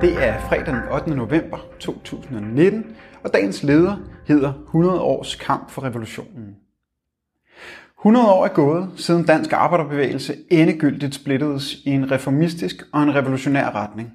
Det 0.00 0.26
er 0.26 0.40
fredag 0.40 0.66
den 0.66 0.92
8. 0.92 1.10
november 1.10 1.58
2019, 1.80 2.96
og 3.24 3.32
dagens 3.32 3.62
leder 3.62 3.96
hedder 4.26 4.52
100 4.52 5.00
års 5.00 5.34
kamp 5.34 5.70
for 5.70 5.82
revolutionen. 5.84 6.56
100 8.00 8.26
år 8.26 8.44
er 8.44 8.48
gået, 8.48 8.90
siden 8.96 9.24
dansk 9.24 9.52
arbejderbevægelse 9.52 10.34
endegyldigt 10.50 11.14
splittedes 11.14 11.74
i 11.74 11.90
en 11.90 12.10
reformistisk 12.10 12.82
og 12.92 13.02
en 13.02 13.14
revolutionær 13.14 13.70
retning. 13.70 14.12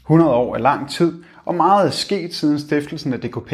100 0.00 0.34
år 0.34 0.54
er 0.54 0.58
lang 0.58 0.90
tid, 0.90 1.22
og 1.44 1.54
meget 1.54 1.86
er 1.86 1.90
sket 1.90 2.34
siden 2.34 2.58
stiftelsen 2.58 3.12
af 3.12 3.20
DKP. 3.20 3.52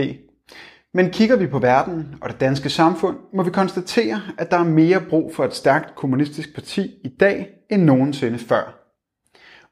Men 0.94 1.10
kigger 1.10 1.36
vi 1.36 1.46
på 1.46 1.58
verden 1.58 2.14
og 2.20 2.30
det 2.30 2.40
danske 2.40 2.70
samfund, 2.70 3.16
må 3.34 3.42
vi 3.42 3.50
konstatere, 3.50 4.20
at 4.38 4.50
der 4.50 4.58
er 4.58 4.64
mere 4.64 5.00
brug 5.10 5.34
for 5.34 5.44
et 5.44 5.54
stærkt 5.54 5.94
kommunistisk 5.94 6.54
parti 6.54 6.94
i 7.04 7.08
dag 7.20 7.48
end 7.70 7.82
nogensinde 7.82 8.38
før. 8.38 8.81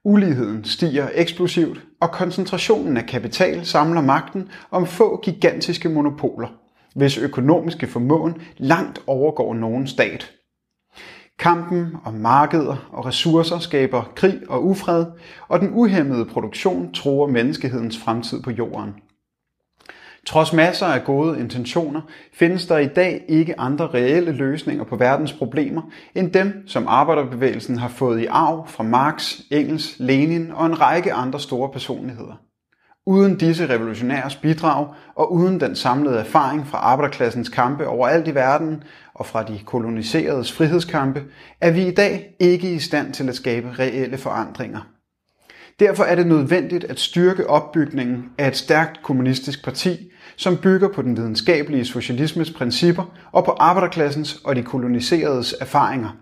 Uligheden 0.04 0.64
stiger 0.64 1.08
eksplosivt, 1.14 1.80
og 2.00 2.10
koncentrationen 2.10 2.96
af 2.96 3.06
kapital 3.06 3.66
samler 3.66 4.00
magten 4.00 4.48
om 4.70 4.86
få 4.86 5.20
gigantiske 5.22 5.88
monopoler, 5.88 6.48
hvis 6.94 7.18
økonomiske 7.18 7.86
formåen 7.86 8.34
langt 8.56 8.98
overgår 9.06 9.54
nogen 9.54 9.86
stat. 9.86 10.32
Kampen 11.38 11.96
om 12.04 12.14
markeder 12.14 12.88
og 12.92 13.06
ressourcer 13.06 13.58
skaber 13.58 14.12
krig 14.16 14.40
og 14.48 14.66
ufred, 14.66 15.06
og 15.48 15.60
den 15.60 15.70
uhemmede 15.74 16.24
produktion 16.24 16.92
tror 16.92 17.26
menneskehedens 17.26 17.98
fremtid 17.98 18.42
på 18.42 18.50
jorden. 18.50 18.94
Trods 20.26 20.52
masser 20.52 20.86
af 20.86 21.04
gode 21.04 21.40
intentioner 21.40 22.00
findes 22.32 22.66
der 22.66 22.78
i 22.78 22.86
dag 22.86 23.24
ikke 23.28 23.60
andre 23.60 23.86
reelle 23.86 24.32
løsninger 24.32 24.84
på 24.84 24.96
verdens 24.96 25.32
problemer 25.32 25.82
end 26.14 26.32
dem, 26.32 26.62
som 26.66 26.84
arbejderbevægelsen 26.88 27.78
har 27.78 27.88
fået 27.88 28.20
i 28.20 28.26
arv 28.26 28.68
fra 28.68 28.84
Marx, 28.84 29.40
Engels, 29.50 29.96
Lenin 29.98 30.50
og 30.52 30.66
en 30.66 30.80
række 30.80 31.12
andre 31.12 31.40
store 31.40 31.68
personligheder. 31.72 32.40
Uden 33.06 33.36
disse 33.36 33.68
revolutionæres 33.68 34.36
bidrag 34.36 34.94
og 35.14 35.32
uden 35.32 35.60
den 35.60 35.76
samlede 35.76 36.18
erfaring 36.18 36.66
fra 36.66 36.78
arbejderklassens 36.78 37.48
kampe 37.48 37.86
overalt 37.86 38.28
i 38.28 38.34
verden 38.34 38.82
og 39.14 39.26
fra 39.26 39.42
de 39.42 39.60
koloniseredes 39.64 40.52
frihedskampe, 40.52 41.24
er 41.60 41.70
vi 41.70 41.86
i 41.86 41.94
dag 41.94 42.36
ikke 42.40 42.74
i 42.74 42.78
stand 42.78 43.12
til 43.12 43.28
at 43.28 43.34
skabe 43.34 43.68
reelle 43.78 44.18
forandringer. 44.18 44.80
Derfor 45.80 46.04
er 46.04 46.14
det 46.14 46.26
nødvendigt 46.26 46.84
at 46.84 47.00
styrke 47.00 47.50
opbygningen 47.50 48.24
af 48.38 48.48
et 48.48 48.56
stærkt 48.56 49.02
kommunistisk 49.02 49.64
parti, 49.64 50.10
som 50.36 50.56
bygger 50.56 50.88
på 50.88 51.02
den 51.02 51.16
videnskabelige 51.16 51.84
socialismes 51.84 52.50
principper 52.50 53.04
og 53.32 53.44
på 53.44 53.50
arbejderklassens 53.50 54.40
og 54.44 54.56
de 54.56 54.62
koloniseredes 54.62 55.54
erfaringer, 55.60 56.16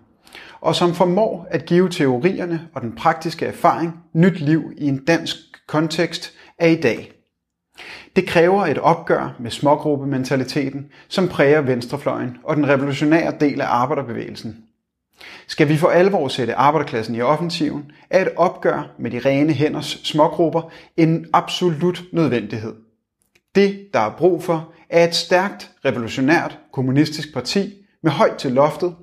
og 0.61 0.75
som 0.75 0.93
formår 0.93 1.47
at 1.51 1.65
give 1.65 1.89
teorierne 1.89 2.67
og 2.73 2.81
den 2.81 2.95
praktiske 2.95 3.45
erfaring 3.45 3.93
nyt 4.13 4.39
liv 4.39 4.71
i 4.77 4.87
en 4.87 5.05
dansk 5.05 5.35
kontekst 5.67 6.33
af 6.59 6.69
i 6.69 6.81
dag. 6.81 7.11
Det 8.15 8.27
kræver 8.27 8.65
et 8.65 8.77
opgør 8.77 9.35
med 9.39 9.51
smågruppementaliteten, 9.51 10.85
som 11.07 11.27
præger 11.27 11.61
venstrefløjen 11.61 12.37
og 12.43 12.55
den 12.55 12.67
revolutionære 12.67 13.33
del 13.39 13.61
af 13.61 13.67
arbejderbevægelsen. 13.67 14.68
Skal 15.59 15.69
vi 15.69 15.77
for 15.77 15.87
alvor 15.87 16.27
sætte 16.27 16.55
arbejderklassen 16.55 17.15
i 17.15 17.21
offensiven, 17.21 17.91
er 18.09 18.21
et 18.21 18.31
opgør 18.37 18.91
med 18.99 19.11
de 19.11 19.19
rene 19.19 19.53
hænders 19.53 20.01
smågrupper 20.03 20.71
en 20.97 21.25
absolut 21.33 22.03
nødvendighed. 22.13 22.73
Det, 23.55 23.87
der 23.93 23.99
er 23.99 24.15
brug 24.17 24.43
for, 24.43 24.73
er 24.89 25.07
et 25.07 25.15
stærkt, 25.15 25.71
revolutionært, 25.85 26.59
kommunistisk 26.73 27.33
parti 27.33 27.73
med 28.03 28.11
højt 28.11 28.35
til 28.35 28.51
loftet 28.51 28.95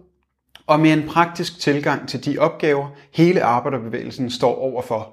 og 0.67 0.81
med 0.81 0.93
en 0.93 1.09
praktisk 1.09 1.61
tilgang 1.61 2.09
til 2.09 2.25
de 2.25 2.39
opgaver, 2.39 2.89
hele 3.13 3.43
arbejderbevægelsen 3.43 4.31
står 4.31 4.55
overfor. 4.55 5.13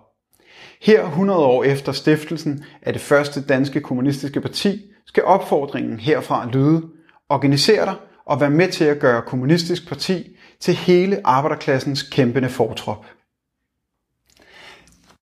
Her 0.82 1.06
100 1.06 1.40
år 1.40 1.64
efter 1.64 1.92
stiftelsen 1.92 2.66
af 2.82 2.94
det 2.94 3.02
første 3.02 3.42
danske 3.42 3.82
kommunistiske 3.82 4.42
parti, 4.42 4.82
skal 5.06 5.24
opfordringen 5.24 6.00
herfra 6.00 6.50
lyde, 6.50 6.82
organiser 7.30 7.86
dig 7.86 7.96
og 8.26 8.40
vær 8.40 8.50
med 8.50 8.72
til 8.72 8.84
at 8.84 9.00
gøre 9.00 9.22
Kommunistisk 9.22 9.88
Parti 9.88 10.38
til 10.60 10.74
hele 10.74 11.22
arbejderklassens 11.24 12.04
kæmpende 12.04 12.50
fortrop. 12.50 13.06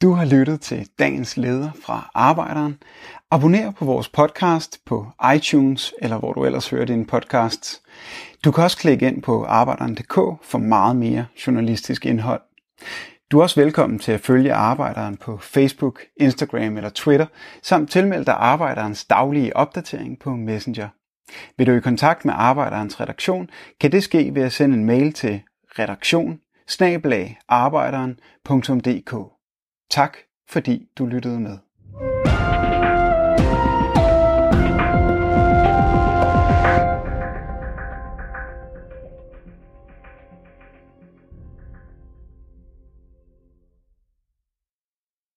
Du 0.02 0.12
har 0.12 0.26
lyttet 0.26 0.62
til 0.62 0.88
dagens 1.00 1.38
leder 1.38 1.72
fra 1.86 2.12
Arbejderen. 2.14 2.78
Abonner 3.32 3.72
på 3.72 3.86
vores 3.86 4.10
podcast 4.10 4.80
på 4.86 5.08
iTunes 5.36 5.94
eller 6.02 6.18
hvor 6.18 6.34
du 6.34 6.46
ellers 6.46 6.70
hører 6.70 6.86
dine 6.86 7.06
podcasts. 7.06 7.82
Du 8.44 8.52
kan 8.52 8.64
også 8.64 8.78
klikke 8.78 9.08
ind 9.08 9.22
på 9.22 9.46
arbejderen.dk 9.46 10.44
for 10.44 10.58
meget 10.58 10.96
mere 10.96 11.26
journalistisk 11.48 12.06
indhold. 12.06 12.42
Du 13.32 13.40
er 13.40 13.44
også 13.44 13.62
velkommen 13.62 14.00
til 14.00 14.12
at 14.12 14.22
følge 14.22 14.54
Arbejderen 14.54 15.18
på 15.18 15.38
Facebook, 15.38 16.02
Instagram 16.18 16.78
eller 16.78 16.90
Twitter, 16.90 17.26
samt 17.64 17.92
tilmelde 17.92 18.26
dig 18.26 18.34
Arbejderens 18.34 19.06
daglige 19.06 19.58
opdatering 19.58 20.20
på 20.20 20.36
Messenger. 20.36 20.88
Vil 21.58 21.68
du 21.68 21.72
i 21.72 21.80
kontakt 21.80 22.26
med 22.26 22.34
Arbejderens 22.38 23.00
redaktion, 23.00 23.50
kan 23.80 23.92
det 23.92 24.04
ske 24.04 24.36
ved 24.36 24.42
at 24.42 24.52
sende 24.52 24.78
en 24.78 24.86
mail 24.86 25.14
til 25.14 25.42
redaktion 25.80 26.40
Tak 29.90 30.18
fordi 30.50 30.88
du 30.98 31.06
lyttede 31.06 31.40
med. 31.40 31.58